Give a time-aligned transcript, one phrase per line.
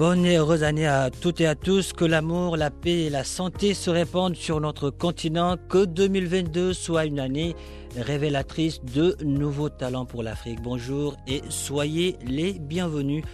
[0.00, 1.92] Bonne et heureuse année à toutes et à tous.
[1.92, 5.58] Que l'amour, la paix et la santé se répandent sur notre continent.
[5.68, 7.54] Que 2022 soit une année
[7.98, 10.62] révélatrice de nouveaux talents pour l'Afrique.
[10.62, 13.24] Bonjour et soyez les bienvenus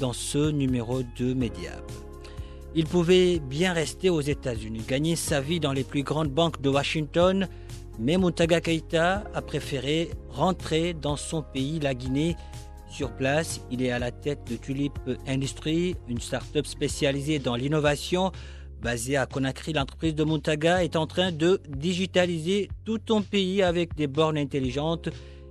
[0.00, 1.92] dans ce numéro de Mediap.
[2.74, 6.70] Il pouvait bien rester aux États-Unis, gagner sa vie dans les plus grandes banques de
[6.70, 7.48] Washington,
[7.98, 12.34] mais Montaga Keita a préféré rentrer dans son pays, la Guinée,
[12.94, 14.92] sur place, il est à la tête de Tulip
[15.26, 18.30] Industries, une start-up spécialisée dans l'innovation.
[18.82, 23.96] Basée à Conakry, l'entreprise de Montaga est en train de digitaliser tout ton pays avec
[23.96, 25.08] des bornes intelligentes.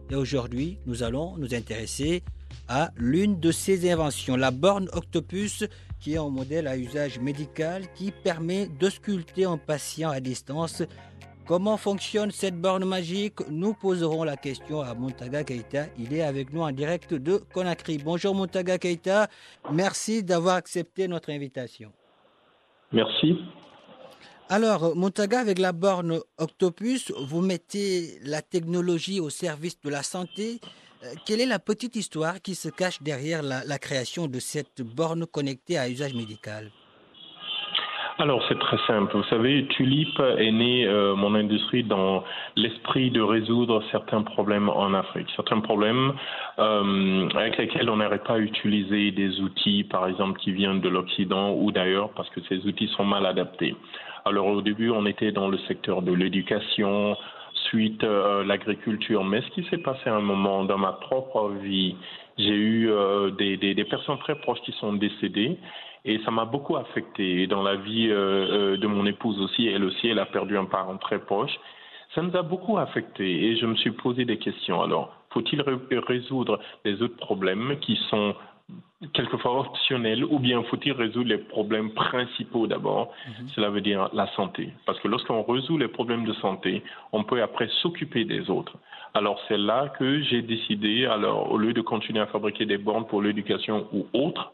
[0.09, 2.23] Et aujourd'hui, nous allons nous intéresser
[2.69, 5.65] à l'une de ces inventions, la borne Octopus,
[5.99, 10.81] qui est un modèle à usage médical qui permet de sculpter un patient à distance
[11.45, 15.87] Comment fonctionne cette borne magique Nous poserons la question à Montaga Keita.
[15.99, 17.97] Il est avec nous en direct de Conakry.
[17.97, 19.27] Bonjour Montaga Keita.
[19.69, 21.91] Merci d'avoir accepté notre invitation.
[22.93, 23.39] Merci.
[24.47, 30.61] Alors, Montaga, avec la borne Octopus, vous mettez la technologie au service de la santé.
[31.03, 34.81] Euh, quelle est la petite histoire qui se cache derrière la, la création de cette
[34.81, 36.71] borne connectée à usage médical?
[38.19, 39.15] Alors c'est très simple.
[39.15, 42.23] Vous savez, Tulip est né euh, mon industrie dans
[42.55, 46.13] l'esprit de résoudre certains problèmes en Afrique, certains problèmes
[46.59, 51.53] euh, avec lesquels on n'aurait pas utilisé des outils, par exemple, qui viennent de l'Occident
[51.53, 53.75] ou d'ailleurs parce que ces outils sont mal adaptés.
[54.25, 57.17] Alors au début, on était dans le secteur de l'éducation,
[57.69, 59.23] suite euh, l'agriculture.
[59.23, 61.95] Mais ce qui s'est passé à un moment dans ma propre vie,
[62.37, 65.57] j'ai eu euh, des, des, des personnes très proches qui sont décédées
[66.05, 67.47] et ça m'a beaucoup affecté.
[67.47, 70.65] dans la vie euh, euh, de mon épouse aussi, elle aussi, elle a perdu un
[70.65, 71.53] parent très proche.
[72.13, 74.81] Ça nous a beaucoup affecté et je me suis posé des questions.
[74.81, 78.35] Alors, faut-il résoudre les autres problèmes qui sont
[79.13, 83.11] quelquefois optionnels ou bien faut-il résoudre les problèmes principaux d'abord?
[83.27, 83.47] Mhm.
[83.49, 84.69] Cela veut dire la santé.
[84.85, 88.77] Parce que lorsqu'on résout les problèmes de santé, on peut après s'occuper des autres.
[89.15, 93.05] Alors c'est là que j'ai décidé, alors au lieu de continuer à fabriquer des bornes
[93.05, 94.51] pour l'éducation ou autres,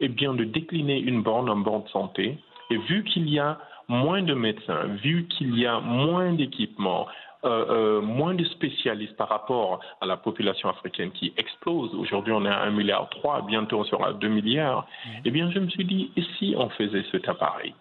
[0.00, 2.38] eh bien, de décliner une borne en borne santé.
[2.70, 3.58] Et vu qu'il y a
[3.88, 7.06] moins de médecins, vu qu'il y a moins d'équipements,
[7.44, 11.94] euh, euh, moins de spécialistes par rapport à la population africaine qui explose.
[11.94, 13.08] Aujourd'hui, on est à 1,3 milliard,
[13.46, 14.80] bientôt on sera à 2 milliards.
[14.80, 15.10] Mmh.
[15.26, 17.74] Eh bien, je me suis dit, et si on faisait cet appareil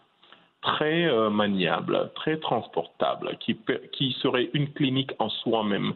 [0.62, 3.58] très euh, maniable, très transportable, qui,
[3.94, 5.94] qui serait une clinique en soi-même,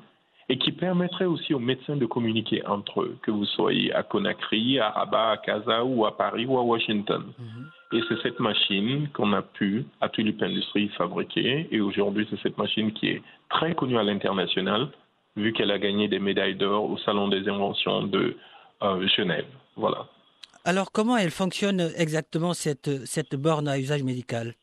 [0.49, 4.79] et qui permettrait aussi aux médecins de communiquer entre eux, que vous soyez à Conakry,
[4.79, 7.23] à Rabat, à Casa ou à Paris ou à Washington.
[7.39, 7.97] Mm-hmm.
[7.97, 11.67] Et c'est cette machine qu'on a pu, à Tulip Industries, fabriquer.
[11.71, 14.89] Et aujourd'hui, c'est cette machine qui est très connue à l'international,
[15.35, 18.35] vu qu'elle a gagné des médailles d'or au Salon des inventions de
[18.81, 19.45] euh, Genève.
[19.75, 20.07] Voilà.
[20.65, 24.55] Alors, comment elle fonctionne exactement, cette, cette borne à usage médical?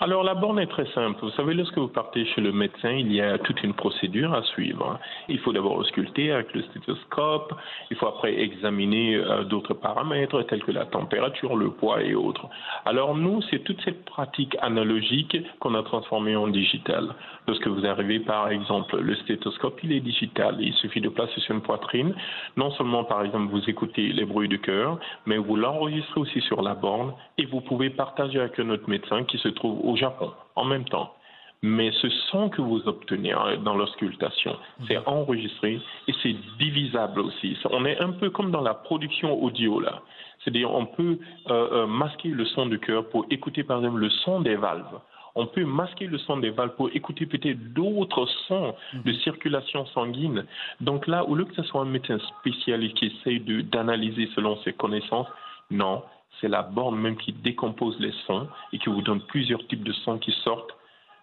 [0.00, 1.18] Alors la borne est très simple.
[1.22, 4.42] Vous savez, lorsque vous partez chez le médecin, il y a toute une procédure à
[4.44, 4.98] suivre.
[5.28, 7.52] Il faut d'abord ausculter avec le stéthoscope,
[7.90, 12.46] il faut après examiner euh, d'autres paramètres tels que la température, le poids et autres.
[12.84, 17.14] Alors nous, c'est toute cette pratique analogique qu'on a transformée en digital.
[17.48, 20.58] Lorsque vous arrivez par exemple, le stéthoscope, il est digital.
[20.60, 22.14] Il suffit de placer sur une poitrine.
[22.56, 26.62] Non seulement par exemple vous écoutez les bruits du cœur, mais vous l'enregistrez aussi sur
[26.62, 30.64] la borne et vous pouvez partager avec notre médecin qui se trouve au Japon en
[30.64, 31.14] même temps.
[31.60, 34.56] Mais ce son que vous obtenez dans l'auscultation,
[34.86, 37.56] c'est enregistré et c'est divisable aussi.
[37.70, 40.02] On est un peu comme dans la production audio là.
[40.44, 41.18] C'est-à-dire on peut
[41.50, 45.00] euh, euh, masquer le son du cœur pour écouter par exemple le son des valves.
[45.34, 50.44] On peut masquer le son des valves pour écouter peut-être d'autres sons de circulation sanguine.
[50.80, 54.72] Donc là, au lieu que ce soit un médecin spécialiste qui essaye d'analyser selon ses
[54.72, 55.28] connaissances,
[55.70, 56.02] non,
[56.40, 59.92] c'est la borne même qui décompose les sons et qui vous donne plusieurs types de
[59.92, 60.74] sons qui sortent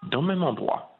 [0.03, 0.91] d'un même endroit.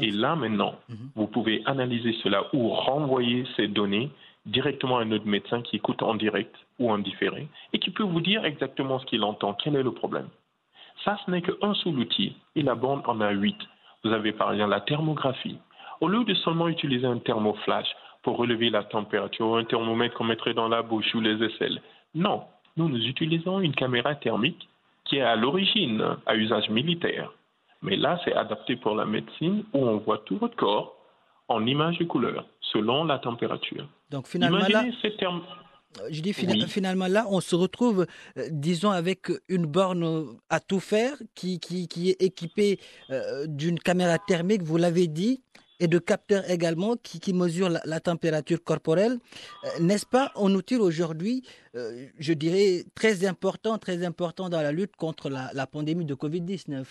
[0.00, 1.10] Et là, maintenant, mhm.
[1.14, 4.10] vous pouvez analyser cela ou renvoyer ces données
[4.46, 8.02] directement à un autre médecin qui écoute en direct ou en différé et qui peut
[8.02, 10.28] vous dire exactement ce qu'il entend, quel est le problème.
[11.04, 13.58] Ça, ce n'est qu'un seul outil et la borne en a huit.
[14.04, 15.58] Vous avez par exemple la thermographie.
[16.00, 17.88] Au lieu de seulement utiliser un thermoflash
[18.22, 21.80] pour relever la température ou un thermomètre qu'on mettrait dans la bouche ou les aisselles,
[22.14, 22.44] non,
[22.78, 24.68] nous, nous utilisons une caméra thermique
[25.04, 27.32] qui est à l'origine à usage militaire.
[27.82, 30.96] Mais là, c'est adapté pour la médecine où on voit tout votre corps
[31.48, 33.88] en images de couleur selon la température.
[34.10, 34.84] Donc finalement, là,
[36.10, 41.14] je dis finalement là, on se retrouve, euh, disons, avec une borne à tout faire
[41.34, 42.78] qui, qui, qui est équipée
[43.10, 45.40] euh, d'une caméra thermique, vous l'avez dit,
[45.80, 49.18] et de capteurs également qui, qui mesurent la, température corporelle.
[49.64, 51.42] Euh, n'est-ce pas un outil aujourd'hui,
[52.18, 56.84] je dirais, très important, très important dans la lutte contre la, la pandémie de Covid-19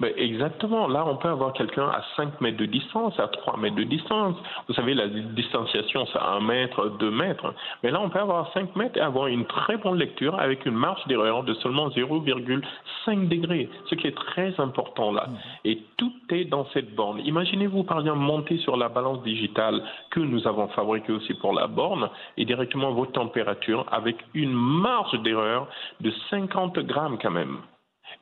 [0.00, 0.88] ben exactement.
[0.88, 4.34] Là, on peut avoir quelqu'un à 5 mètres de distance, à 3 mètres de distance.
[4.66, 7.54] Vous savez, la distanciation, c'est 1 mètre, 2 mètres.
[7.82, 10.74] Mais là, on peut avoir 5 mètres et avoir une très bonne lecture avec une
[10.74, 15.26] marge d'erreur de seulement 0,5 degrés, ce qui est très important là.
[15.64, 17.20] Et tout est dans cette borne.
[17.20, 21.66] Imaginez-vous, par exemple, monter sur la balance digitale que nous avons fabriquée aussi pour la
[21.66, 22.08] borne
[22.38, 25.66] et directement vos températures avec une marge d'erreur
[26.00, 27.58] de 50 grammes quand même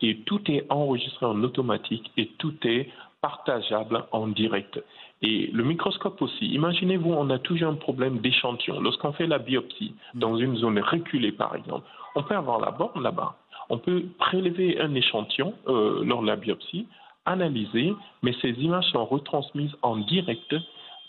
[0.03, 2.89] et tout est enregistré en automatique et tout est
[3.21, 4.81] partageable en direct.
[5.23, 6.47] Et le microscope aussi.
[6.47, 8.81] Imaginez-vous, on a toujours un problème d'échantillon.
[8.81, 13.03] Lorsqu'on fait la biopsie dans une zone reculée, par exemple, on peut avoir la borne
[13.03, 13.37] là-bas.
[13.71, 16.87] On peut prélever un échantillon euh, lors de la biopsie,
[17.27, 20.55] analyser, mais ces images sont retransmises en direct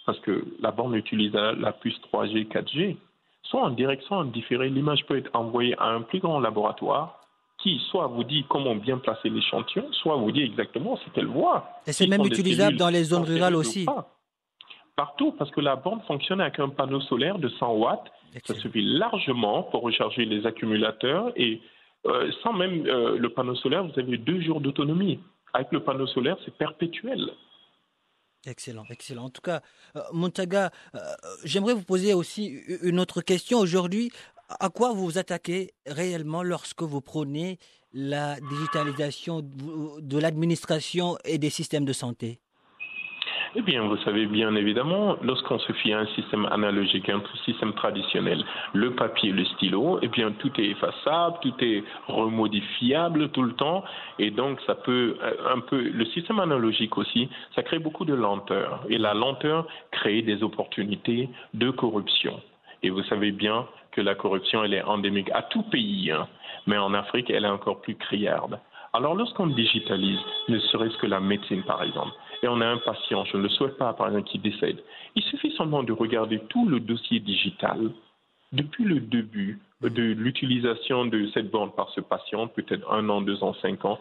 [0.05, 2.97] parce que la borne utilise la puce 3G, 4G.
[3.43, 7.18] Soit en direct, soit en différé, l'image peut être envoyée à un plus grand laboratoire
[7.61, 11.69] qui soit vous dit comment bien placer l'échantillon, soit vous dit exactement ce qu'elle voit.
[11.87, 13.85] Et c'est même utilisable dans les zones rurales aussi.
[14.95, 18.11] Partout, parce que la borne fonctionne avec un panneau solaire de 100 watts.
[18.45, 21.61] Ça suffit largement pour recharger les accumulateurs et
[22.05, 25.19] euh, sans même euh, le panneau solaire, vous avez deux jours d'autonomie.
[25.53, 27.31] Avec le panneau solaire, c'est perpétuel.
[28.45, 29.25] Excellent, excellent.
[29.25, 29.61] En tout cas,
[29.95, 30.71] euh, Montaga,
[31.43, 33.59] j'aimerais vous poser aussi une autre question.
[33.59, 34.11] Aujourd'hui,
[34.59, 37.57] à quoi vous vous attaquez réellement lorsque vous prenez
[37.93, 42.39] la digitalisation de l'administration et des systèmes de santé?
[43.55, 47.73] Eh bien, vous savez bien évidemment, lorsqu'on se fie à un système analogique, un système
[47.73, 53.53] traditionnel, le papier, le stylo, eh bien, tout est effaçable, tout est remodifiable tout le
[53.53, 53.83] temps,
[54.19, 58.13] et donc ça peut euh, un peu, le système analogique aussi, ça crée beaucoup de
[58.13, 62.39] lenteur, et la lenteur crée des opportunités de corruption.
[62.83, 63.65] Et vous savez bien
[63.99, 66.25] que la corruption, elle est endémique à tout pays, hein.
[66.67, 68.57] mais en Afrique, elle est encore plus criarde.
[68.93, 73.25] Alors lorsqu'on digitalise, ne serait-ce que la médecine par exemple, et on a un patient,
[73.25, 74.81] je ne le souhaite pas par exemple, qui décède,
[75.15, 77.91] il suffit seulement de regarder tout le dossier digital
[78.53, 83.43] depuis le début de l'utilisation de cette borne par ce patient, peut-être un an, deux
[83.43, 83.99] ans, cinq ans,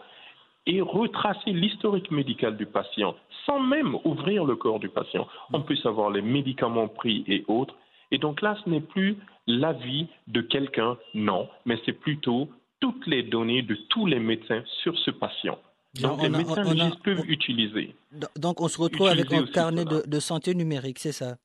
[0.65, 3.15] et retracer l'historique médical du patient
[3.45, 5.27] sans même ouvrir le corps du patient.
[5.51, 7.75] On peut savoir les médicaments pris et autres.
[8.11, 9.17] Et donc là, ce n'est plus
[9.49, 12.49] l'avis de quelqu'un, non, mais c'est plutôt
[12.79, 15.57] toutes les données de tous les médecins sur ce patient.
[16.01, 17.95] Donc, les médecins peuvent utiliser.
[18.37, 21.35] Donc, on se retrouve avec un carnet de, santé numérique, c'est ça?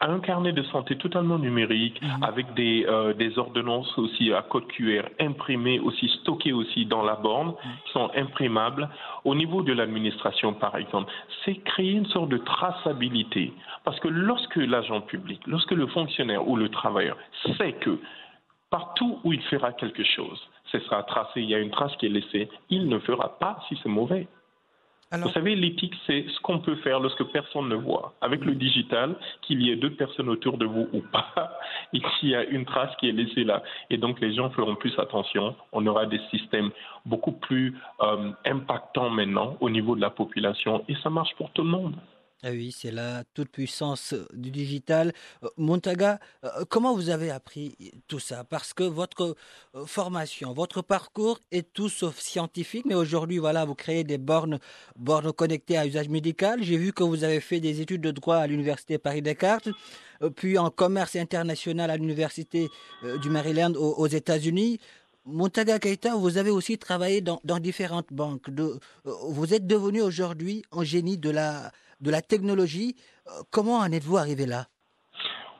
[0.00, 2.22] Un carnet de santé totalement numérique mhm.
[2.22, 7.16] avec des, euh, des, ordonnances aussi à code QR imprimées, aussi stockées aussi dans la
[7.16, 7.54] borne, mhm.
[7.84, 8.88] qui sont imprimables.
[9.24, 11.10] Au niveau de l'administration, par exemple,
[11.44, 13.52] c'est créer une sorte de traçabilité.
[13.84, 17.16] Parce que lorsque l'agent public, lorsque le fonctionnaire ou le travailleur
[17.56, 17.98] sait que
[18.70, 20.40] partout où il fera quelque chose,
[20.70, 23.58] ce sera tracé, il y a une trace qui est laissée, il ne fera pas
[23.68, 24.28] si c'est mauvais.
[25.10, 28.12] Vous savez, l'éthique, c'est ce qu'on peut faire lorsque personne ne voit.
[28.20, 31.58] Avec le digital, qu'il y ait deux personnes autour de vous ou pas,
[31.94, 33.62] et qu'il y a une trace qui est laissée là.
[33.88, 35.56] Et donc, les gens feront plus attention.
[35.72, 36.70] On aura des systèmes
[37.06, 41.62] beaucoup plus euh, impactants maintenant au niveau de la population, et ça marche pour tout
[41.62, 41.94] le monde.
[42.44, 45.12] Ah oui, c'est la toute puissance du digital.
[45.42, 47.74] Euh, Montaga, euh, comment vous avez appris
[48.06, 48.44] tout ça?
[48.44, 49.34] Parce que votre
[49.74, 54.60] euh, formation, votre parcours est tout sauf scientifique, mais aujourd'hui, voilà, vous créez des bornes,
[54.94, 56.62] bornes connectées à usage médical.
[56.62, 59.70] J'ai vu que vous avez fait des études de droit à l'université Paris-Descartes,
[60.36, 62.68] puis en commerce international à l'université
[63.20, 64.78] du Maryland aux, États-Unis.
[65.26, 68.48] Montaga Keita, vous avez aussi travaillé dans, différentes banques.
[69.04, 72.96] Vous êtes devenu aujourd'hui un génie de la de la technologie.
[73.26, 74.66] Euh, comment en êtes-vous arrivé là?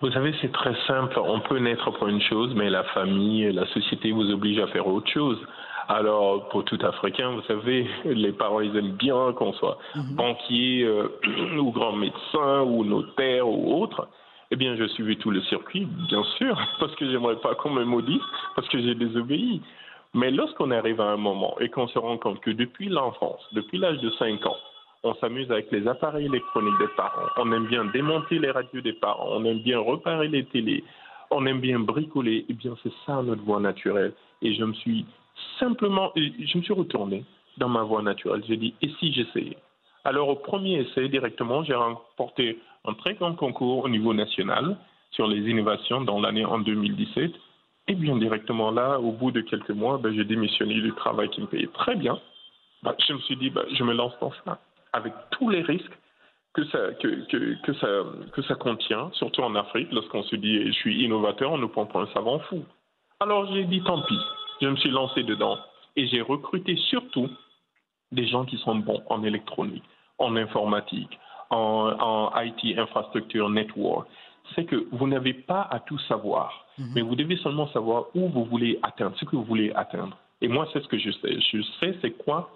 [0.00, 1.18] Vous savez, c'est très simple.
[1.18, 4.86] On peut naître pour une chose, mais la famille, la société vous oblige à faire
[4.86, 5.38] autre chose.
[5.88, 10.14] Alors, pour tout Africain, vous savez, les parents, ils aiment bien qu'on soit mhm.
[10.14, 11.08] banquier euh,
[11.58, 14.06] ou grand médecin ou notaire ou autre.
[14.50, 17.84] Eh bien, je suivi tout le circuit, bien sûr, parce que j'aimerais pas qu'on me
[17.84, 18.22] maudisse,
[18.54, 19.62] parce que j'ai désobéi.
[20.14, 23.78] Mais lorsqu'on arrive à un moment et qu'on se rend compte que depuis l'enfance, depuis
[23.78, 24.56] l'âge de 5 ans,
[25.02, 28.92] on s'amuse avec les appareils électroniques des parents, on aime bien démonter les radios des
[28.94, 30.84] parents, on aime bien reparer les télés,
[31.30, 34.12] on aime bien bricoler, eh bien c'est ça notre voie naturelle.
[34.42, 35.04] Et je me suis
[35.58, 37.24] simplement, je me suis retourné
[37.58, 38.42] dans ma voie naturelle.
[38.48, 39.58] J'ai dit, et si j'essayais?
[40.04, 44.76] Alors au premier essai, directement, j'ai remporté un très grand concours au niveau national
[45.10, 47.32] sur les innovations dans l'année en 2017.
[47.88, 51.40] Et bien directement là, au bout de quelques mois, ben, j'ai démissionné du travail qui
[51.40, 52.18] me payait très bien.
[52.82, 54.58] Ben, je me suis dit, ben, je me lance dans ça,
[54.92, 55.98] avec tous les risques
[56.54, 57.86] que ça, que, que, ça,
[58.32, 61.86] que ça contient, surtout en Afrique, lorsqu'on se dit, je suis innovateur, on nous prend
[61.86, 62.64] pour un savant fou.
[63.20, 64.20] Alors j'ai dit, tant pis,
[64.60, 65.58] je me suis lancé dedans
[65.96, 67.28] et j'ai recruté surtout
[68.12, 69.84] des gens qui sont bons en électronique,
[70.18, 71.18] en informatique,
[71.50, 74.08] en, en IT, infrastructure, network.
[74.54, 76.92] C'est que vous n'avez pas à tout savoir Mhm.
[76.94, 80.16] Mais vous devez seulement savoir où vous voulez atteindre, ce que vous voulez atteindre.
[80.40, 81.40] Et moi, c'est ce que je sais.
[81.40, 82.50] Je sais c'est quoi,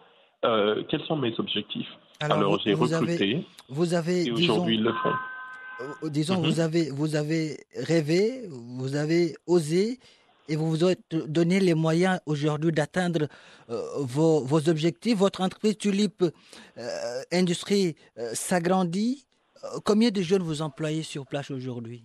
[0.44, 1.88] euh, quels sont mes objectifs?
[2.20, 3.44] Alors, j'ai recruté.
[3.68, 5.12] vous avez, et aujourd'hui, ils le font.
[5.80, 6.46] Euh, disons, mhm.
[6.46, 9.98] vous, avez, vous avez rêvé, vous avez osé,
[10.48, 13.26] et vous vous êtes donné les moyens aujourd'hui d'atteindre
[13.70, 15.16] euh, vos, vos, objectifs.
[15.16, 16.24] Votre entreprise Tulip
[17.32, 17.94] Industrie
[18.32, 19.24] s'agrandit.
[19.84, 22.02] Combien de jeunes vous employez sur place aujourd'hui?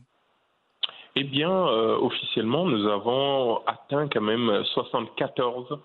[1.16, 5.80] Eh bien, officiellement, nous avons atteint quand même 74,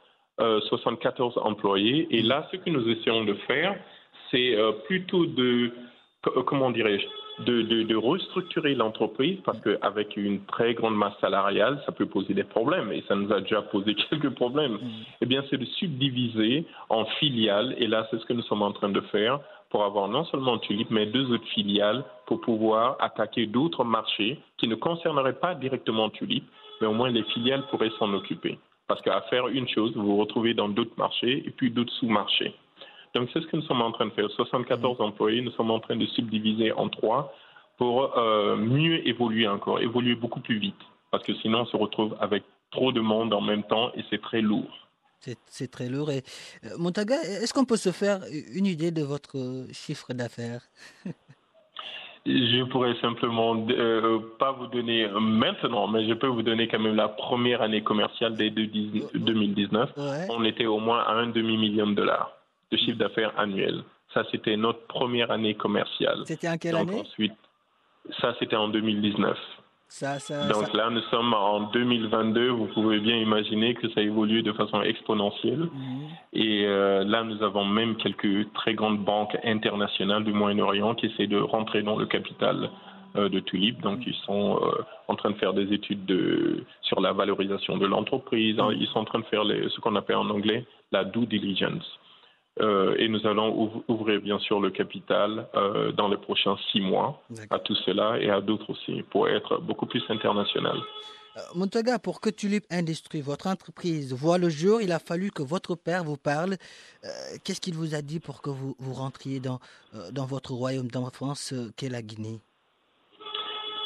[0.68, 2.08] 74 euh, employés.
[2.10, 3.76] Et là, ce que nous essayons de faire,
[4.30, 5.72] c'est euh, plutôt de,
[6.46, 7.06] comment dirais-je,
[7.44, 12.92] de, restructurer l'entreprise parce qu'avec une très grande masse salariale, ça peut poser des problèmes
[12.92, 14.74] et ça nous a déjà posé quelques problèmes.
[14.74, 14.90] Mm.
[15.22, 18.72] Eh bien, c'est de subdiviser en filiales et là, c'est ce que nous sommes en
[18.72, 23.46] train de faire pour avoir non seulement Tulip, mais deux autres filiales pour pouvoir attaquer
[23.46, 26.44] d'autres marchés qui ne concerneraient pas directement Tulip,
[26.80, 28.58] mais au moins les filiales pourraient s'en occuper.
[28.92, 32.54] Parce qu'à faire une chose, vous vous retrouvez dans d'autres marchés et puis d'autres sous-marchés.
[33.14, 34.30] Donc c'est ce que nous sommes en train de faire.
[34.30, 35.02] 74 mmh.
[35.02, 37.34] employés, nous sommes en train de subdiviser en trois
[37.78, 40.76] pour euh, mieux évoluer encore, évoluer beaucoup plus vite.
[41.10, 44.20] Parce que sinon, on se retrouve avec trop de monde en même temps et c'est
[44.20, 44.68] très lourd.
[45.46, 46.10] C'est très lourd.
[46.10, 46.22] Et,
[46.66, 48.20] euh, Montaga, est-ce qu'on peut se faire
[48.54, 49.38] une idée de votre
[49.72, 50.68] chiffre d'affaires?
[52.24, 56.94] Je pourrais simplement euh, pas vous donner maintenant, mais je peux vous donner quand même
[56.94, 59.90] la première année commerciale dès 2019.
[60.28, 62.32] On était au moins à un demi-million de dollars
[62.70, 63.82] de chiffre d'affaires annuel.
[64.14, 66.22] Ça, c'était notre première année commerciale.
[66.26, 67.00] C'était en quelle année?
[67.00, 67.34] ensuite,
[68.20, 69.36] Ça, c'était en 2019.
[70.48, 72.48] Donc là, nous sommes en 2022.
[72.48, 75.60] Vous pouvez bien imaginer que ça évolue de façon exponentielle.
[75.60, 76.08] Mhm.
[76.32, 81.26] Et euh, là, nous avons même quelques très grandes banques internationales du Moyen-Orient qui essaient
[81.26, 82.70] de rentrer dans le capital
[83.16, 83.80] euh, de Tulip.
[83.82, 87.86] Donc, ils sont euh, en train de faire des études de, sur la valorisation de
[87.86, 88.56] l'entreprise.
[88.56, 88.76] Mhm.
[88.80, 91.98] Ils sont en train de faire les, ce qu'on appelle en anglais la due diligence.
[92.60, 97.22] Euh, et nous allons ouvrir bien sûr le capital euh, dans les prochains six mois
[97.48, 100.76] à tout cela et à d'autres aussi pour être beaucoup plus international.
[101.38, 105.42] Euh, Montaga, pour que Tulip Industries, votre entreprise, voit le jour, il a fallu que
[105.42, 106.56] votre père vous parle.
[107.42, 109.58] Qu'est-ce qu'il vous a dit pour que vous, vous rentriez dans,
[110.12, 112.38] dans votre royaume d'enfance qu'est la Guinée?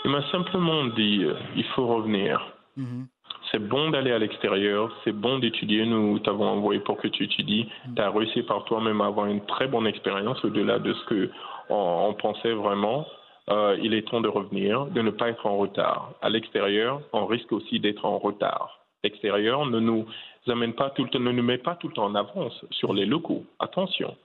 [0.04, 2.52] Il m'a simplement dit il faut revenir.
[2.76, 3.06] Mhm.
[3.50, 5.86] C'est bon d'aller à l'extérieur, c'est bon d'étudier.
[5.86, 7.68] Nous t'avons envoyé pour que tu étudies.
[7.94, 11.30] Tu as réussi par toi-même à avoir une très bonne expérience au-delà de ce que
[11.68, 13.06] on, pensait vraiment.
[13.48, 16.12] Euh, il est temps de revenir, de ne pas être en retard.
[16.22, 18.80] À l'extérieur, on risque aussi d'être en retard.
[19.04, 20.06] L'extérieur ne nous
[20.48, 22.92] amène pas tout le temps, ne nous met pas tout le temps en avance sur
[22.92, 23.44] les locaux.
[23.60, 24.16] Attention.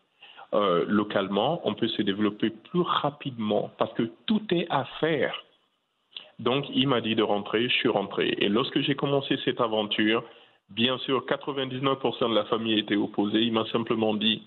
[0.54, 5.34] Euh, localement, on peut se développer plus rapidement parce que tout est à faire.
[6.40, 8.36] Donc, il m'a dit de rentrer, je suis rentré.
[8.40, 10.24] Et lorsque j'ai commencé cette aventure,
[10.72, 13.40] bien sûr, 99% de la famille était opposée.
[13.40, 14.44] Il m'a simplement dit,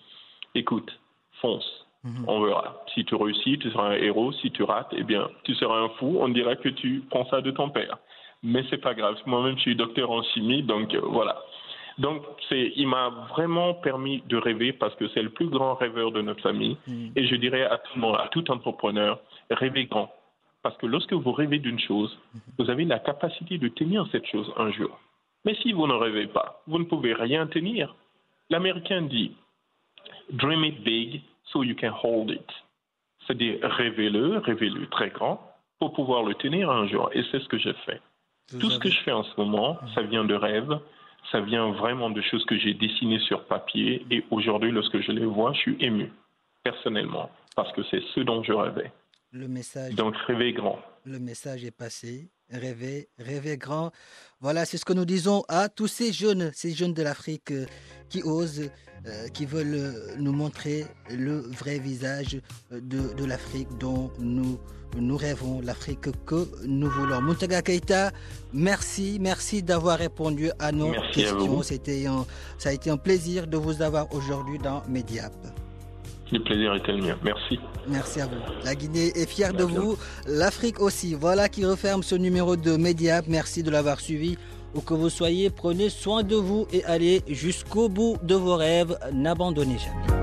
[0.54, 0.90] écoute,
[1.40, 2.24] fonce, mhm.
[2.26, 2.82] on verra.
[2.94, 4.32] Si tu réussis, tu seras un héros.
[4.32, 6.18] Si tu rates, eh bien, tu seras un fou.
[6.20, 7.98] On dira que tu prends ça de ton père.
[8.42, 9.16] Mais c'est pas grave.
[9.26, 11.40] Moi-même, je suis docteur en chimie, donc euh, voilà.
[11.98, 16.22] Donc, il m'a vraiment permis de rêver parce que c'est le plus grand rêveur de
[16.22, 16.76] notre famille.
[16.86, 17.12] Mhm.
[17.16, 20.12] Et je dirais à tout, à tout entrepreneur, rêvez grand.
[20.64, 22.18] Parce que lorsque vous rêvez d'une chose,
[22.58, 24.98] vous avez la capacité de tenir cette chose un jour.
[25.44, 27.94] Mais si vous ne rêvez pas, vous ne pouvez rien tenir.
[28.48, 29.36] L'Américain dit
[30.32, 31.20] Dream it big
[31.52, 32.50] so you can hold it.
[33.20, 35.38] C'est-à-dire rêvez-le, rêvez-le très grand
[35.78, 37.10] pour pouvoir le tenir un jour.
[37.12, 38.00] Et c'est ce que j'ai fait.
[38.58, 40.80] Tout ce que je fais en ce moment, ça vient de rêves,
[41.30, 44.06] ça vient vraiment de choses que j'ai dessinées sur papier.
[44.10, 46.10] Et aujourd'hui, lorsque je les vois, je suis ému,
[46.62, 48.90] personnellement, parce que c'est ce dont je rêvais.
[49.34, 49.96] Le message.
[49.96, 50.78] Donc, rêver grand.
[51.04, 52.28] Le message est passé.
[52.52, 53.90] Rêver, rêver grand.
[54.40, 57.66] Voilà, c'est ce que nous disons à tous ces jeunes, ces jeunes de l'Afrique euh,
[58.08, 58.70] qui osent,
[59.06, 64.60] euh, qui veulent euh, nous montrer le vrai visage de, de l'Afrique dont nous
[64.96, 67.20] nous rêvons, l'Afrique que nous voulons.
[67.20, 68.12] Muntaga Keita,
[68.52, 71.62] merci, merci d'avoir répondu à nos questions.
[71.62, 72.04] C'était
[72.58, 75.32] ça a été un plaisir de vous avoir aujourd'hui dans Mediap.
[76.32, 77.16] Le plaisir était le mien.
[77.22, 77.60] Merci.
[77.86, 78.36] Merci à vous.
[78.64, 79.96] La Guinée est fière de vous.
[80.26, 81.14] L'Afrique aussi.
[81.14, 83.26] Voilà qui referme ce numéro de Mediap.
[83.28, 84.36] Merci de l'avoir suivi.
[84.74, 88.98] Où que vous soyez, prenez soin de vous et allez jusqu'au bout de vos rêves.
[89.12, 90.13] N'abandonnez jamais.